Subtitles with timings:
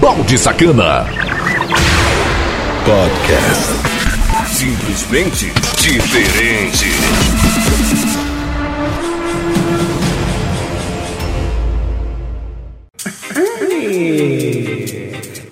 [0.00, 1.06] Balde Sacana.
[2.84, 3.72] Podcast.
[4.46, 6.86] Simplesmente diferente.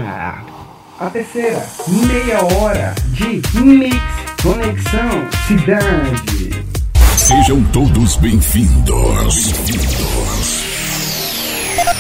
[0.99, 3.95] A terceira, meia hora de Mix
[4.43, 5.09] Conexão
[5.47, 6.51] Cidade.
[7.17, 9.51] Sejam todos bem-vindos.
[9.51, 10.66] Bem-vindos.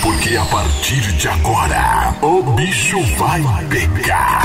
[0.03, 4.41] Porque a partir de agora, o bicho vai pegar.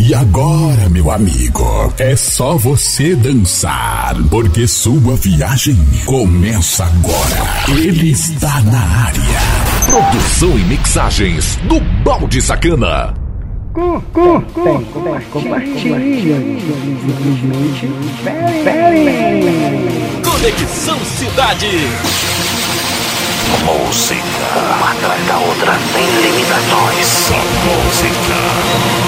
[0.00, 7.66] E agora, meu amigo, é só você dançar, porque sua viagem começa agora.
[7.68, 9.40] Ele está na área.
[9.86, 13.12] Produção e mixagens do Balde Sacana.
[13.72, 14.84] Com, com, com,
[15.32, 16.36] compartilha.
[17.02, 17.90] Simplesmente
[18.62, 20.22] ferem.
[20.22, 21.66] Conexão Cidade.
[23.64, 24.22] Música,
[24.76, 27.30] uma atrás da outra, sem limitações.
[27.64, 29.07] Música.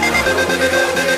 [0.00, 1.17] Música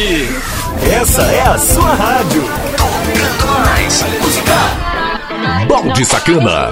[0.00, 0.28] cidade.
[0.90, 2.42] Essa é a sua rádio.
[2.76, 5.66] Tocando mais música.
[5.68, 6.70] Balde Sacana.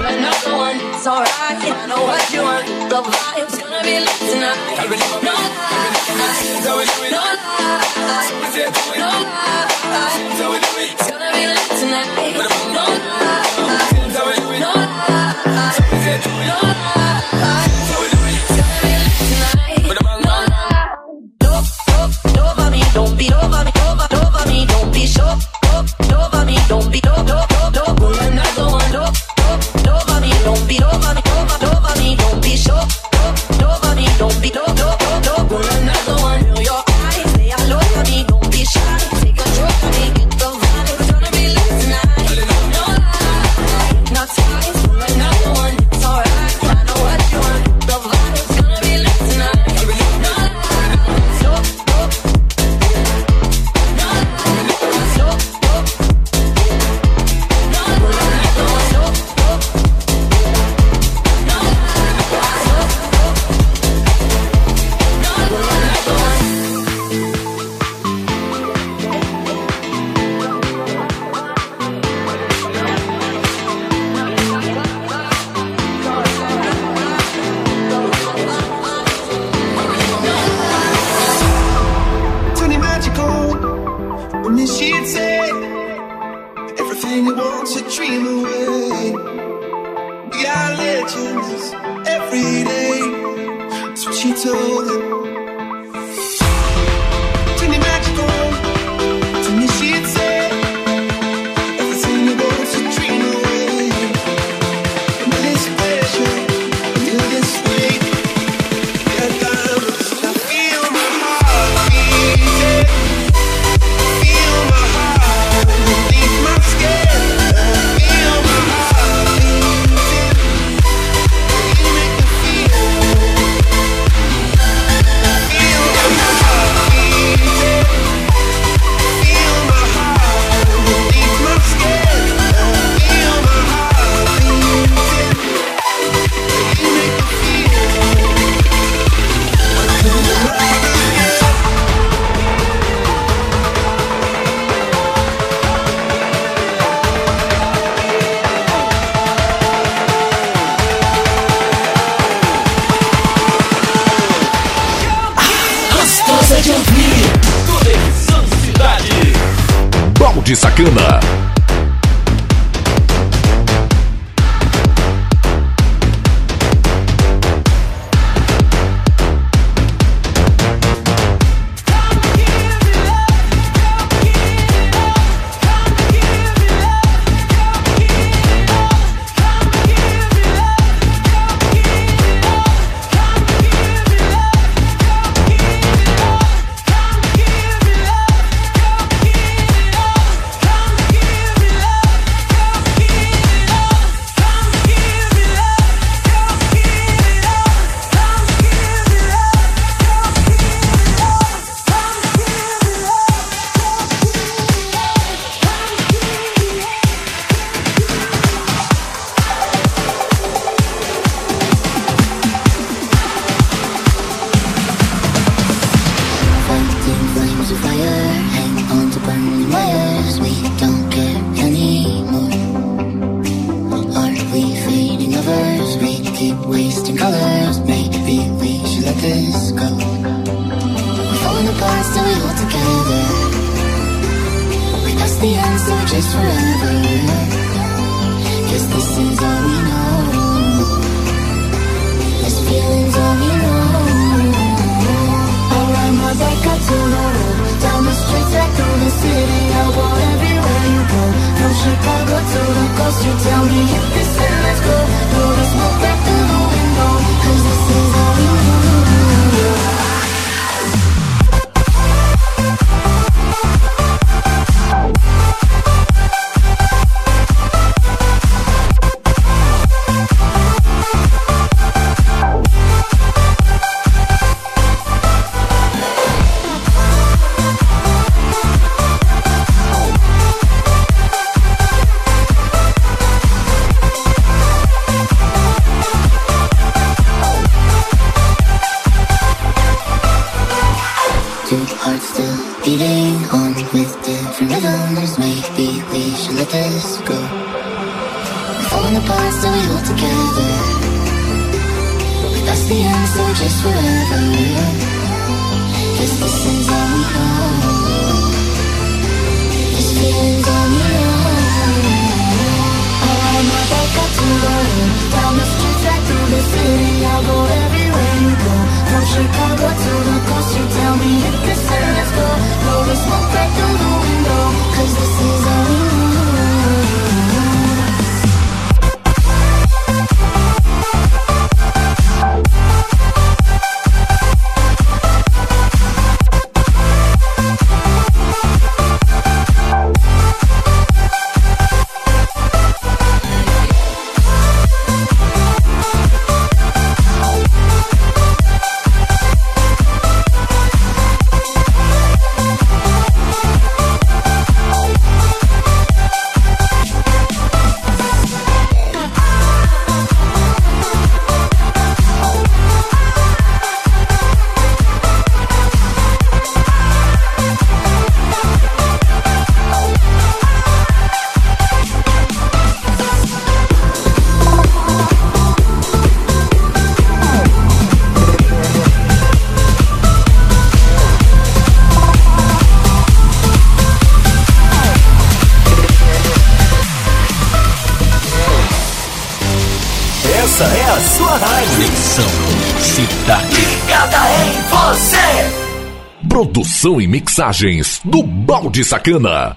[397.21, 399.75] E mixagens do Balde Sacana.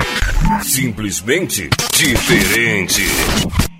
[0.63, 3.71] Simplesmente diferente.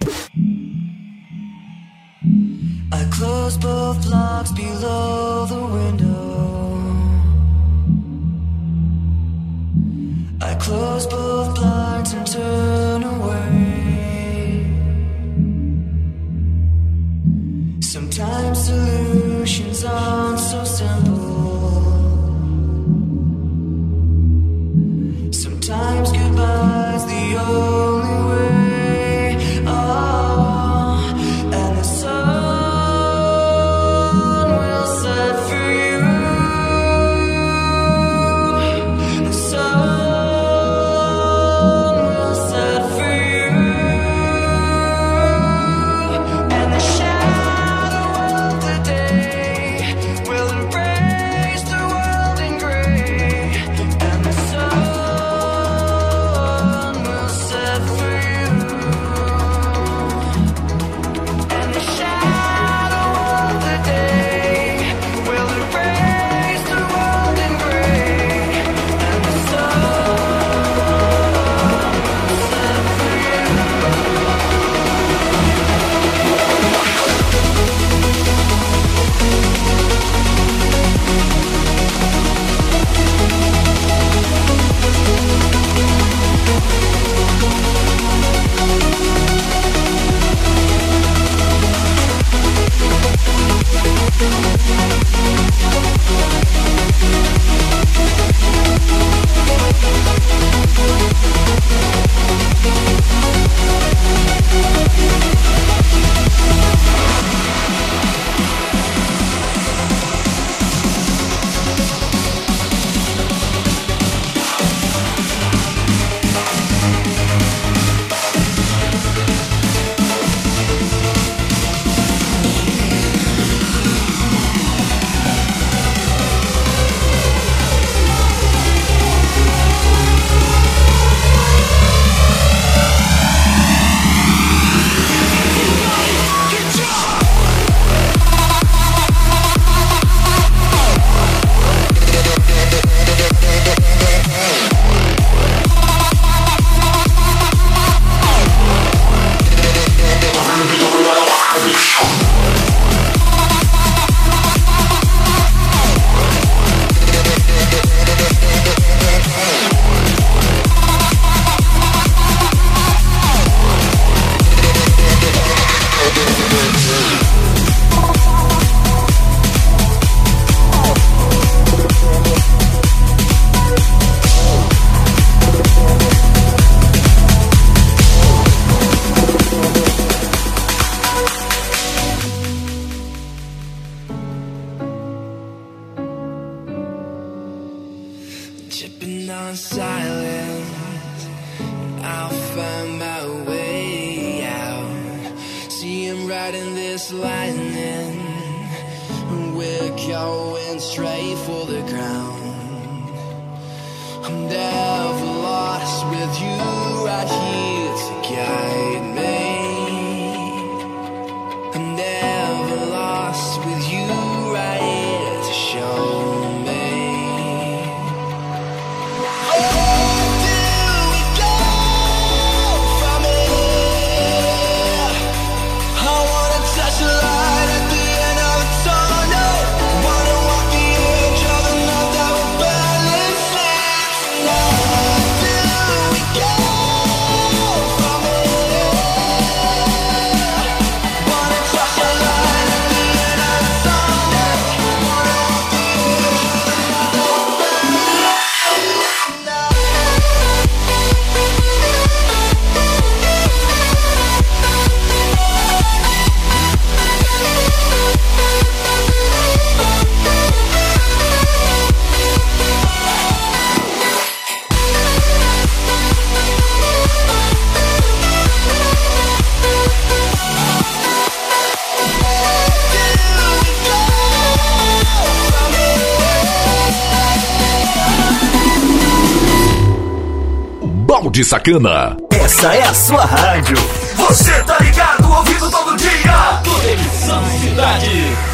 [281.42, 282.16] de Sacana.
[282.30, 283.76] Essa é a sua rádio.
[284.16, 286.62] Você tá ligado, ouvindo todo dia.
[286.64, 288.51] Conexão Cidade.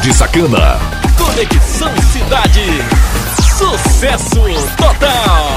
[0.00, 0.78] Balde Sacana.
[1.18, 2.64] Conexão Cidade.
[3.58, 4.40] Sucesso
[4.78, 5.50] total.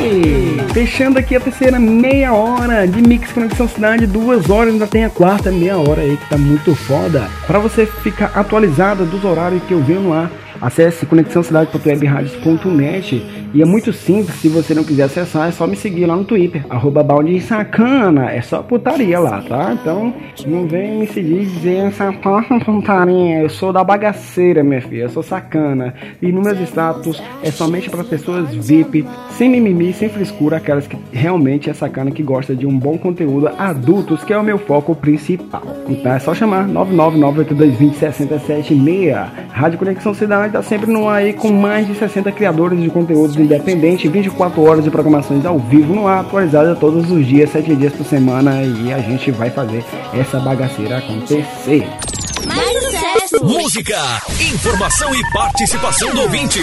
[0.00, 5.04] E fechando aqui a terceira meia hora de Mix Conexão Cidade, duas horas, ainda tem
[5.04, 7.28] a quarta meia hora aí que tá muito foda.
[7.48, 13.64] Pra você ficar atualizado dos horários que eu venho no ar, acesse conexãocidade.webradios.net e é
[13.64, 17.06] muito simples, se você não quiser acessar, é só me seguir lá no Twitter, arroba
[17.40, 19.72] sacana, é só putaria lá, tá?
[19.72, 20.14] Então
[20.46, 25.22] não vem me seguir dizer essa putaria, eu sou da bagaceira, minha filha, eu sou
[25.22, 25.94] sacana.
[26.20, 30.96] E nos meus status é somente para pessoas VIP, sem mimimi, sem frescura, aquelas que
[31.12, 34.94] realmente é sacana, que gosta de um bom conteúdo, adultos, que é o meu foco
[34.94, 35.62] principal.
[35.88, 38.70] Então é só chamar 999822067
[39.50, 43.39] Rádio Conexão Cidade tá sempre no ar aí com mais de 60 criadores de conteúdos
[43.40, 47.92] independente, 24 horas de programações ao vivo no ar, atualizada todos os dias, 7 dias
[47.92, 51.88] por semana e a gente vai fazer essa bagaceira acontecer.
[52.46, 53.44] Mais sucesso.
[53.44, 53.96] Música,
[54.52, 56.60] informação e participação do ouvinte.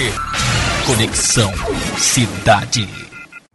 [0.86, 1.52] Conexão
[1.98, 2.88] Cidade.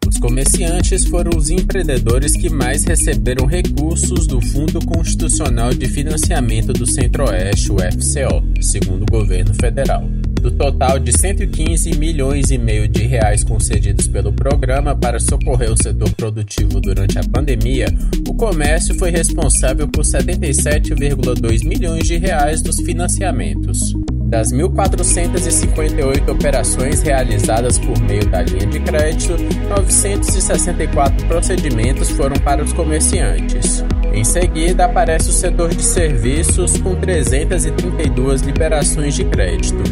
[0.07, 6.87] Os comerciantes foram os empreendedores que mais receberam recursos do Fundo Constitucional de Financiamento do
[6.87, 10.05] Centro-Oeste, o FCO, segundo o governo federal.
[10.43, 15.81] Do total de 115 milhões e meio de reais concedidos pelo programa para socorrer o
[15.81, 17.87] setor produtivo durante a pandemia,
[18.29, 23.95] o comércio foi responsável por 77,2 milhões de reais dos financiamentos.
[24.25, 29.37] Das 1.458 operações realizadas por meio da linha de crédito,
[29.69, 33.85] 964 procedimentos foram para os comerciantes.
[34.13, 39.83] Em seguida, aparece o setor de serviços com 332 liberações de crédito,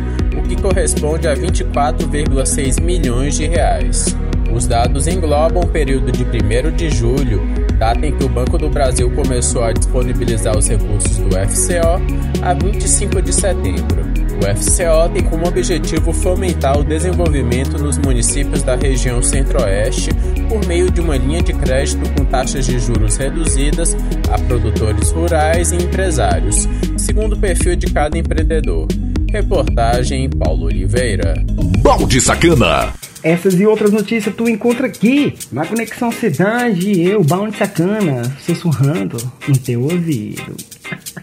[0.51, 4.17] que corresponde a 24,6 milhões de reais.
[4.53, 7.41] Os dados englobam o período de 1 de julho,
[7.79, 12.53] data em que o Banco do Brasil começou a disponibilizar os recursos do FCO, a
[12.53, 14.11] 25 de setembro.
[14.41, 20.11] O FCO tem como objetivo fomentar o desenvolvimento nos municípios da região Centro-Oeste
[20.49, 23.97] por meio de uma linha de crédito com taxas de juros reduzidas
[24.29, 28.89] a produtores rurais e empresários, segundo o perfil de cada empreendedor.
[29.31, 31.35] Reportagem Paulo Oliveira.
[31.79, 32.93] Balde Sacana.
[33.23, 39.17] Essas e outras notícias tu encontra aqui na Conexão Cidade, eu, Bound Sacana, sussurrando
[39.47, 40.57] no teu ouvido.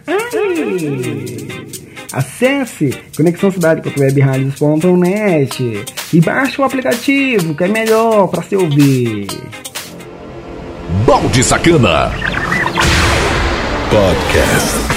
[2.14, 9.28] Acesse conexãocidade.webradios.net e baixe o aplicativo que é melhor para se ouvir.
[11.06, 12.10] Balde Sacana.
[13.90, 14.97] Podcast.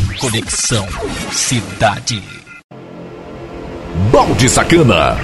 [0.19, 0.87] Conexão
[1.31, 2.21] Cidade.
[4.11, 5.17] Balde Sacana.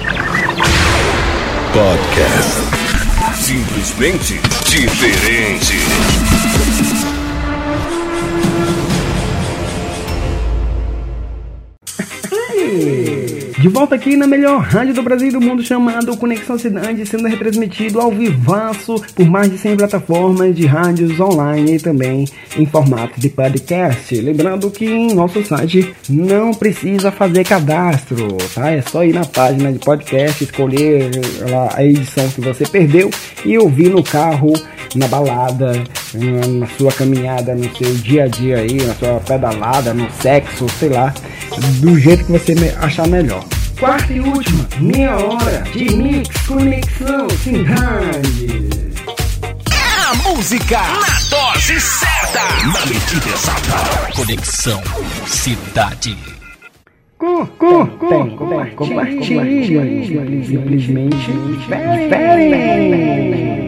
[1.72, 2.60] Podcast.
[3.36, 5.78] Simplesmente diferente.
[13.60, 17.26] De volta aqui na melhor rádio do Brasil e do mundo, chamado Conexão Cidade, sendo
[17.26, 22.24] retransmitido ao vivaço por mais de 100 plataformas de rádios online e também
[22.56, 24.14] em formato de podcast.
[24.14, 28.70] Lembrando que em nosso site não precisa fazer cadastro, tá?
[28.70, 31.10] É só ir na página de podcast, escolher
[31.74, 33.10] a edição que você perdeu
[33.44, 34.52] e ouvir no carro,
[34.94, 35.72] na balada,
[36.14, 40.88] na sua caminhada, no seu dia a dia aí, na sua pedalada, no sexo, sei
[40.88, 41.12] lá,
[41.80, 43.44] do jeito que você achar melhor.
[43.78, 48.68] Quarta e última, meia hora de mix conexão cidade.
[50.08, 54.12] A música na dose certa, na medida exata.
[54.16, 54.82] Conexão
[55.26, 56.16] Cidade.
[57.18, 58.36] Com, com, com,
[58.76, 63.67] compartilhe, simplesmente diferente.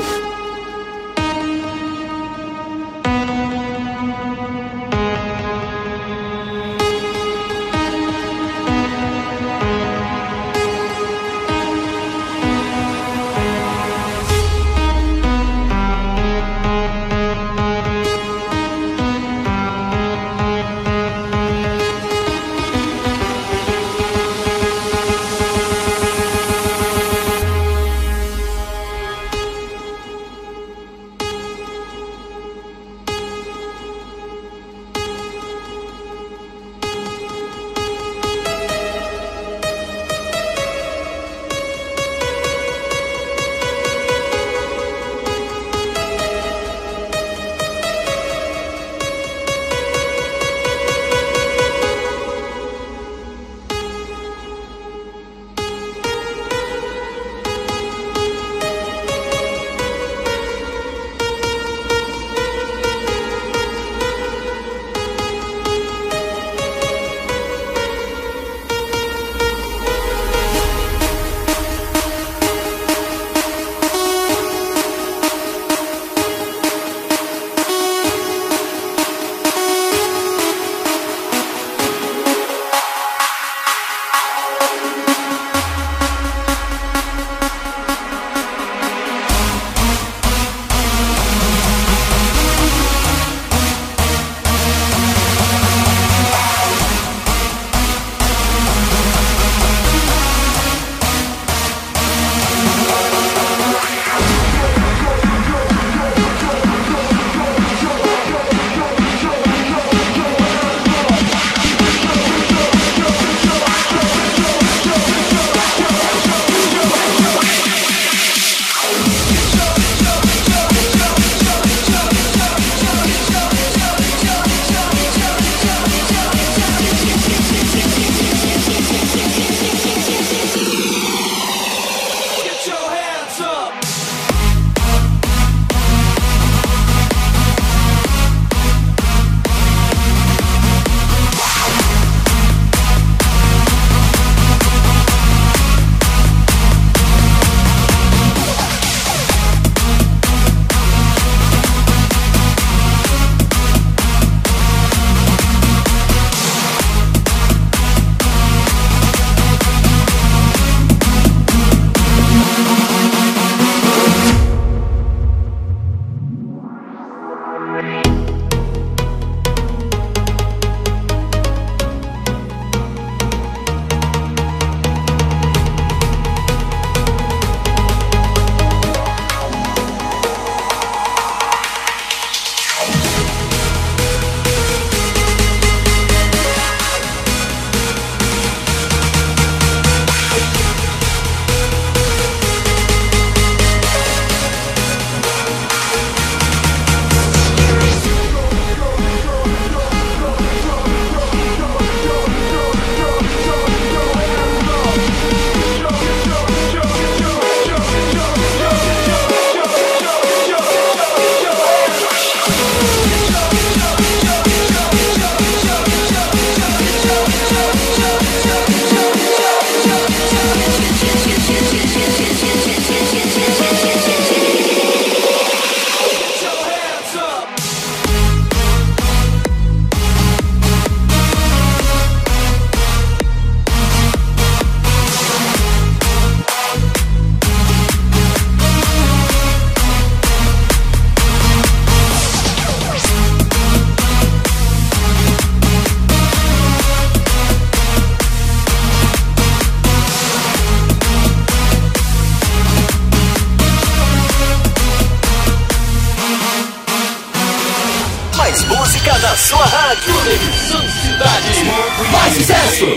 [262.09, 262.87] Mais sucesso.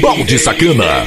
[0.00, 1.06] Balde Sacana.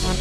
[0.00, 0.14] A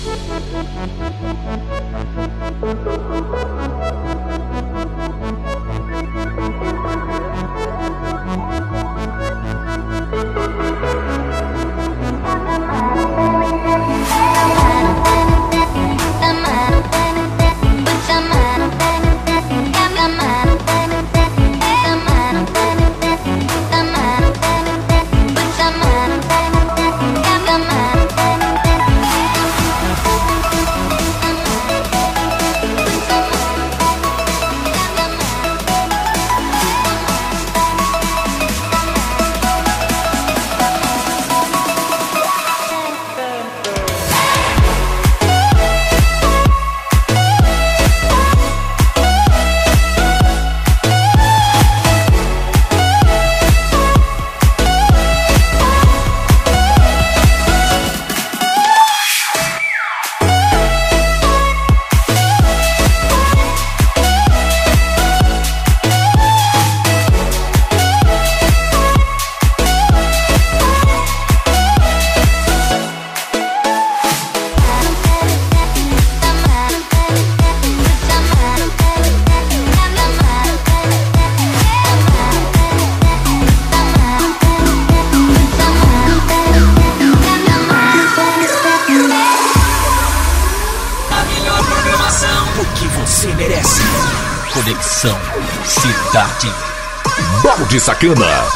[98.00, 98.47] Balde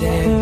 [0.00, 0.35] day.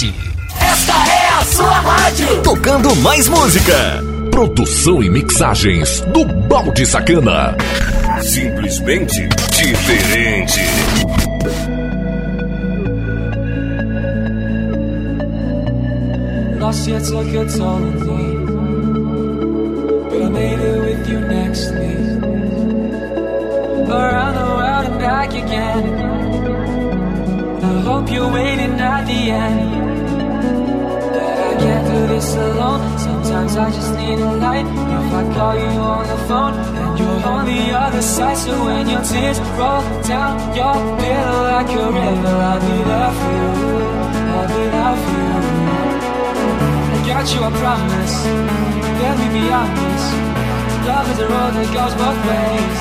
[0.00, 0.14] Cidade.
[0.58, 2.42] Esta é a sua rádio.
[2.42, 4.02] Tocando mais música.
[4.30, 7.54] Produção e mixagens do Balde Sacana.
[8.22, 10.60] Simplesmente diferente.
[16.58, 17.18] Lost yet toll
[17.60, 17.92] on me.
[20.08, 21.90] But I made it with you next to me.
[23.90, 25.84] Around the world and back again.
[27.62, 29.79] I hope you're waiting at the end.
[31.90, 32.82] Do this alone.
[32.98, 34.64] Sometimes I just need a light.
[34.64, 38.88] If I call you on the phone and you're on the other side, so when
[38.88, 43.50] your tears roll down your pillow like a river, I'll be there for you.
[44.34, 45.38] I'll be there for you.
[46.94, 48.16] I got you, I promise.
[49.02, 50.08] Let me be honest.
[50.86, 52.80] Love is a road that goes both ways.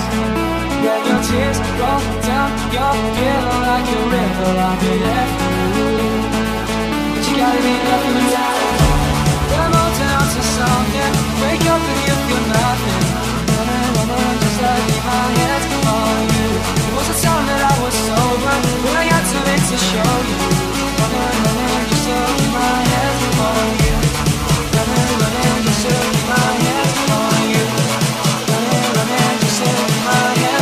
[0.86, 5.90] When your tears roll down your pillow like a river, I'll be there for you.
[7.10, 8.59] But you gotta be there for me.
[11.40, 13.04] Wake up and you feel nothing.
[13.56, 14.60] Running, running, just
[15.08, 15.24] my
[16.36, 16.52] you.
[16.84, 17.16] It was a
[17.48, 18.56] that I was sober,
[19.00, 20.38] I got too late to show you.
[21.00, 22.12] Running, running, just
[22.56, 22.76] my
[23.80, 23.96] you.
[24.76, 25.88] Running, running, just
[26.28, 26.60] my
[27.56, 27.64] you.
[28.52, 29.64] Running, running, just
[30.08, 30.60] my you.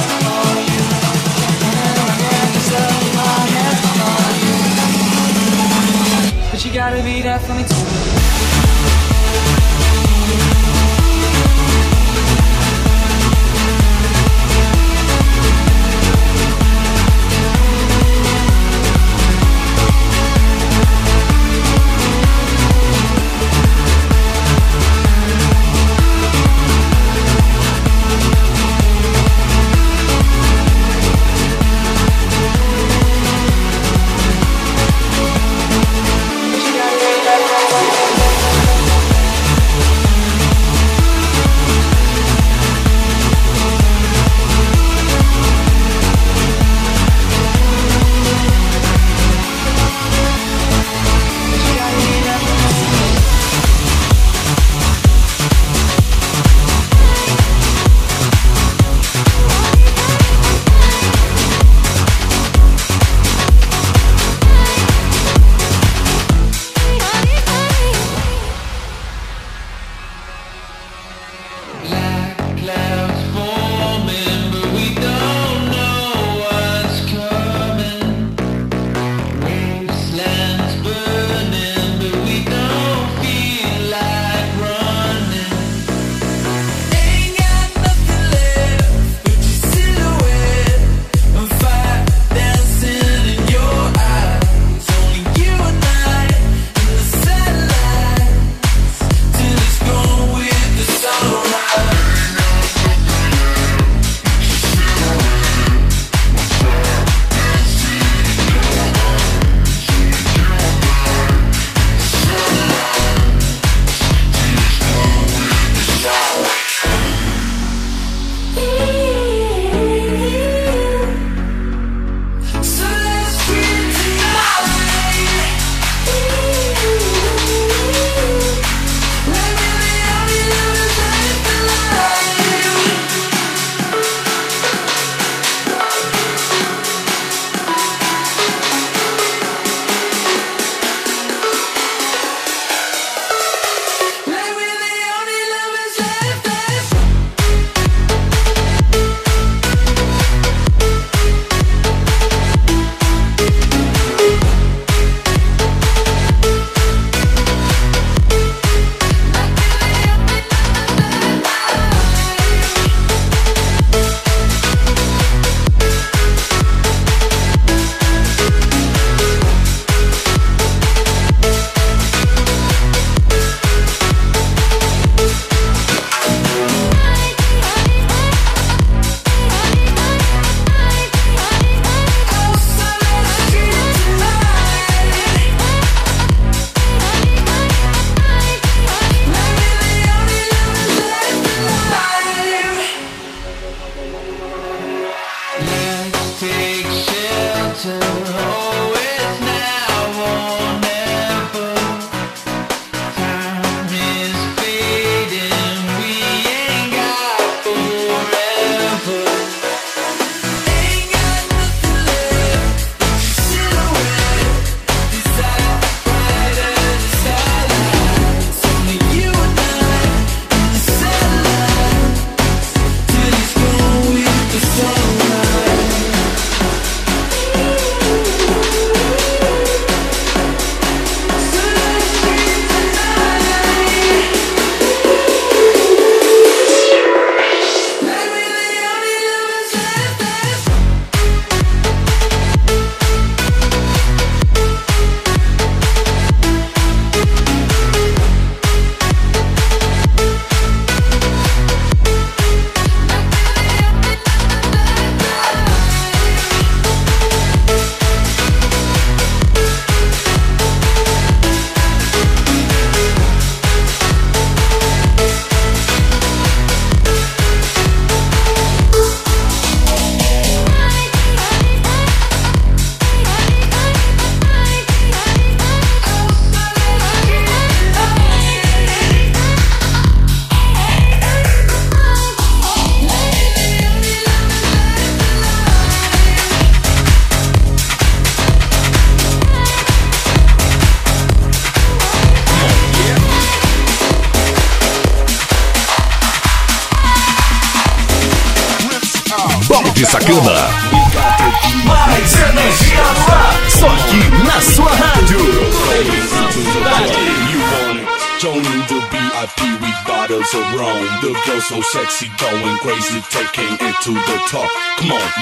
[3.18, 4.46] Gotta.
[6.52, 7.97] But you gotta be there for me too.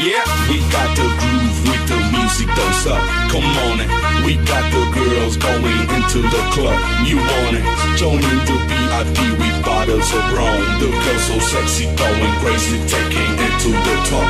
[0.03, 2.99] Yeah, we got the groove with the music, don't stop.
[3.31, 3.87] Come on it.
[4.27, 6.75] We got the girls going into the club.
[7.07, 7.63] You want it?
[7.95, 10.59] Joining the VIP, with bottles of rum.
[10.83, 14.27] The girls so sexy, going crazy, taking it to the top.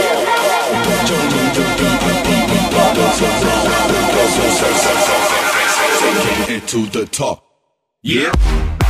[1.08, 3.64] Joining the VIP, with bottles of rum.
[3.88, 4.92] The girls so sexy,
[6.04, 7.43] taking it to the top.
[8.06, 8.83] Yeah.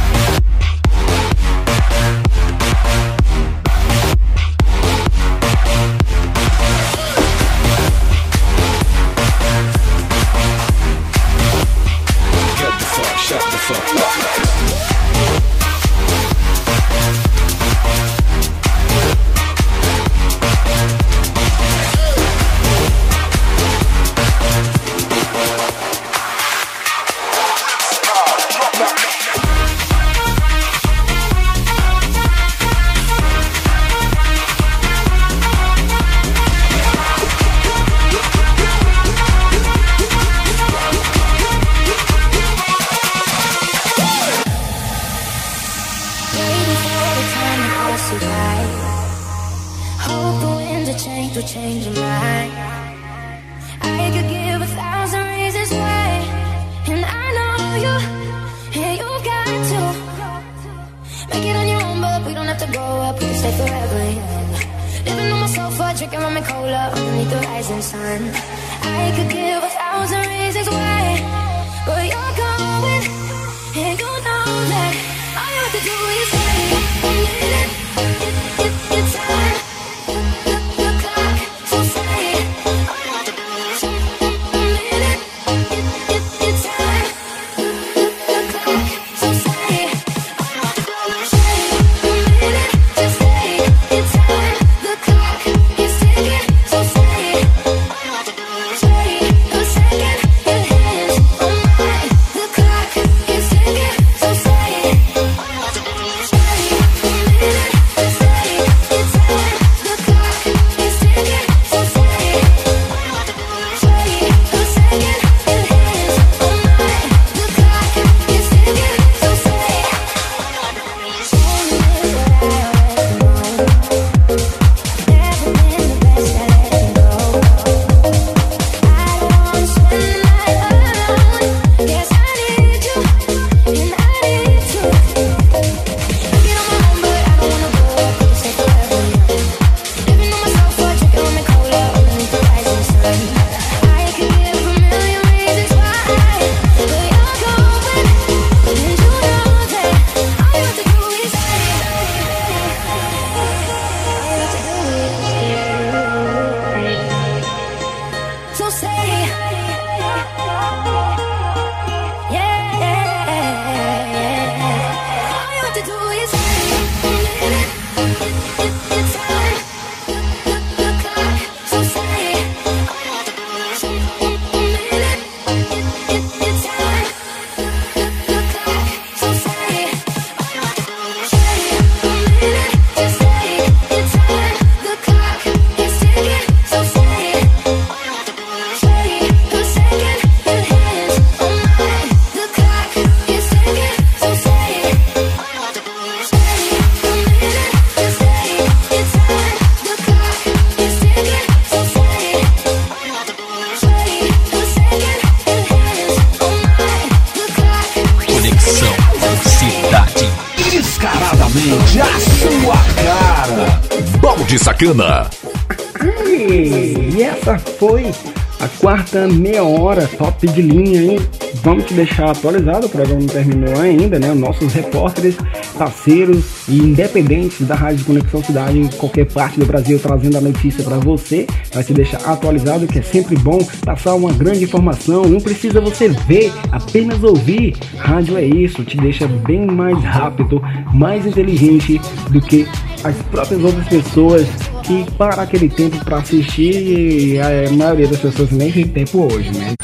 [217.45, 218.11] Essa foi
[218.59, 221.19] a quarta meia hora top de linha, hein?
[221.63, 224.33] Vamos te deixar atualizado, o programa não terminou ainda, né?
[224.33, 225.37] Nossos repórteres,
[225.75, 230.83] parceiros e independentes da Rádio Conexão Cidade em qualquer parte do Brasil trazendo a notícia
[230.83, 235.41] para você, vai te deixar atualizado, que é sempre bom passar uma grande informação, não
[235.41, 237.77] precisa você ver, apenas ouvir.
[237.99, 240.63] Rádio é isso, te deixa bem mais rápido,
[240.93, 242.01] mais inteligente
[242.31, 242.67] do que
[243.03, 244.47] as próprias outras pessoas
[244.83, 249.51] que para aquele tempo para assistir e a maioria das pessoas nem tem tempo hoje,
[249.51, 249.75] né?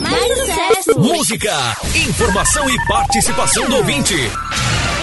[0.00, 1.00] Mais sucesso!
[1.00, 4.14] Música, informação e participação do ouvinte.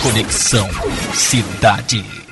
[0.06, 0.70] Conexão
[1.16, 2.25] Cidade.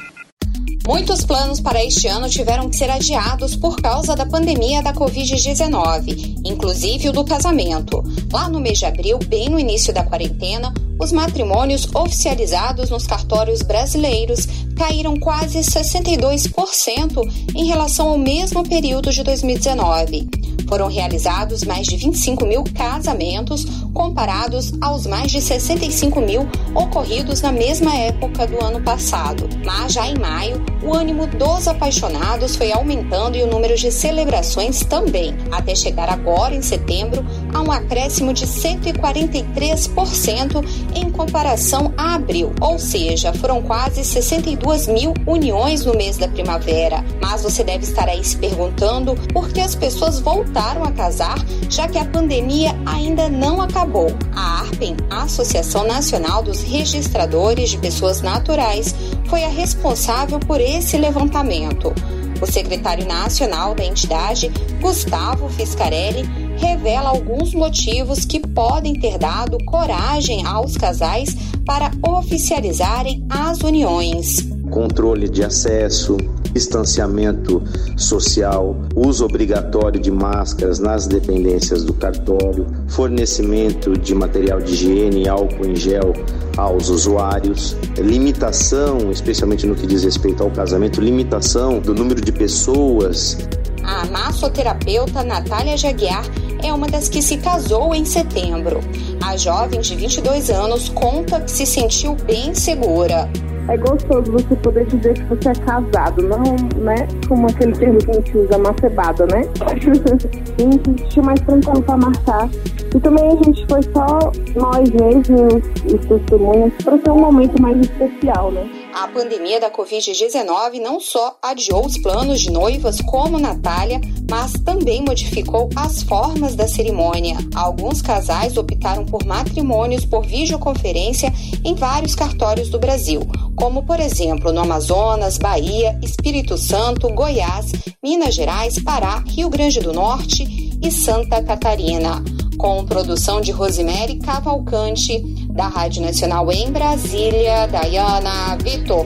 [0.85, 6.41] Muitos planos para este ano tiveram que ser adiados por causa da pandemia da Covid-19,
[6.43, 8.03] inclusive o do casamento.
[8.29, 13.61] Lá no mês de abril, bem no início da quarentena, os matrimônios oficializados nos cartórios
[13.61, 20.27] brasileiros caíram quase 62% em relação ao mesmo período de 2019.
[20.67, 27.51] Foram realizados mais de 25 mil casamentos, comparados aos mais de 65 mil ocorridos na
[27.51, 29.47] mesma época do ano passado.
[29.63, 34.81] Mas já em maio, o ânimo dos apaixonados foi aumentando e o número de celebrações
[34.81, 40.63] também, até chegar agora, em setembro, a um acréscimo de 143%
[40.95, 47.03] em comparação a abril, ou seja, foram quase 62 mil uniões no mês da primavera.
[47.21, 51.37] Mas você deve estar aí se perguntando por que as pessoas voltaram a casar,
[51.69, 54.07] já que a pandemia ainda não acabou.
[54.35, 58.93] A ARPEN, a Associação Nacional dos Registradores de Pessoas Naturais,
[59.25, 61.93] foi a responsável por esse levantamento.
[62.41, 64.51] O secretário nacional da entidade,
[64.81, 66.23] Gustavo Fiscarelli,
[66.57, 74.41] revela alguns motivos que podem ter dado coragem aos casais para oficializarem as uniões.
[74.69, 76.17] Controle de acesso,
[76.53, 77.61] distanciamento
[77.97, 85.27] social, uso obrigatório de máscaras nas dependências do cartório, fornecimento de material de higiene e
[85.27, 86.13] álcool em gel
[86.55, 93.37] aos usuários, limitação, especialmente no que diz respeito ao casamento, limitação do número de pessoas.
[93.83, 96.23] A massoterapeuta Natália Jaguiar
[96.63, 98.79] é uma das que se casou em setembro.
[99.21, 103.29] A jovem de 22 anos conta que se sentiu bem segura.
[103.69, 106.43] É gostoso você poder dizer que você é casado, não,
[106.81, 107.07] né?
[107.27, 109.41] Como aquele termo que a gente usa, macebada, né?
[109.61, 112.49] a gente se sentiu mais tranquilo pra marcar.
[112.93, 117.79] E também a gente foi só nós mesmos, os testemunhas, para ser um momento mais
[117.79, 118.82] especial, né?
[118.95, 125.01] A pandemia da Covid-19 não só adiou os planos de noivas como Natália, mas também
[125.01, 127.35] modificou as formas da cerimônia.
[127.55, 131.33] Alguns casais optaram por matrimônios por videoconferência
[131.65, 133.21] em vários cartórios do Brasil,
[133.55, 137.71] como por exemplo no Amazonas, Bahia, Espírito Santo, Goiás,
[138.01, 142.23] Minas Gerais, Pará, Rio Grande do Norte e Santa Catarina.
[142.57, 149.05] Com produção de Rosemary Cavalcante, da Rádio Nacional em Brasília, Dayana Vitor.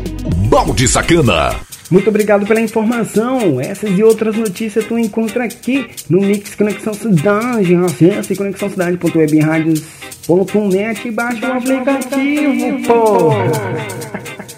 [0.50, 1.54] Balde Sacana.
[1.92, 3.60] Muito obrigado pela informação.
[3.62, 7.76] Essas e outras notícias tu encontra aqui no Mix Conexão Cidade.
[7.76, 13.32] Acesse conexãocidade.webradios.net e baixe o aplicativo.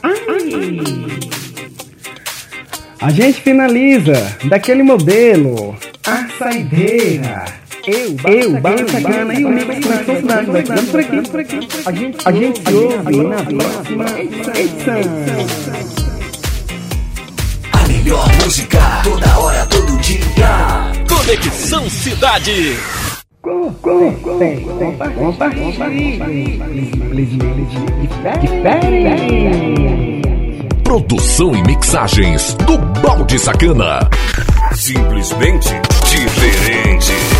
[0.04, 0.20] Ai.
[3.02, 5.76] A gente finaliza daquele modelo,
[6.06, 7.59] a saideira.
[7.88, 10.52] Eu, eu, Bala Sacana e o Cidade.
[10.52, 11.68] Vai ficando por aqui, por aqui.
[11.86, 15.02] A gente, a gente se ouve na próxima edição.
[17.72, 20.92] A melhor música, toda hora, todo dia.
[21.08, 22.78] Conexão Cidade.
[30.84, 34.10] Produção e mixagens do Balde Sacana.
[34.74, 35.70] Simplesmente
[36.04, 37.39] diferente.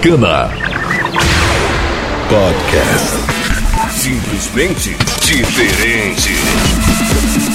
[0.00, 0.50] Sacana.
[2.28, 3.18] Podcast.
[3.90, 7.49] Simplesmente diferente.